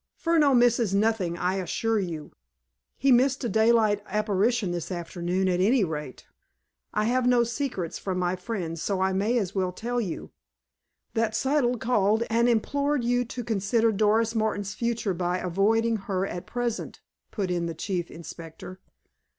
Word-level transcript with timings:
"Furneaux 0.15 0.55
misses 0.55 0.95
nothing, 0.95 1.37
I 1.37 1.57
assure 1.57 1.99
you." 1.99 2.31
"He 2.97 3.11
missed 3.11 3.43
a 3.43 3.47
daylight 3.49 4.01
apparition 4.07 4.71
this 4.71 4.91
afternoon, 4.91 5.47
at 5.47 5.59
any 5.61 5.83
rate. 5.83 6.25
I 6.91 7.03
have 7.05 7.27
no 7.27 7.43
secrets 7.43 7.99
from 7.99 8.17
my 8.17 8.35
friends, 8.35 8.81
so 8.81 8.99
I 8.99 9.13
may 9.13 9.37
as 9.37 9.53
well 9.53 9.71
tell 9.71 10.01
you—" 10.01 10.31
"That 11.13 11.33
Siddle 11.35 11.77
called, 11.79 12.23
and 12.31 12.49
implored 12.49 13.03
you 13.03 13.23
to 13.25 13.43
consider 13.43 13.91
Doris 13.91 14.33
Martin's 14.33 14.73
future 14.73 15.13
by 15.13 15.37
avoiding 15.37 15.97
her 15.97 16.25
at 16.25 16.47
present," 16.47 16.99
put 17.29 17.51
in 17.51 17.67
the 17.67 17.75
Chief 17.75 18.09
Inspector. 18.09 18.79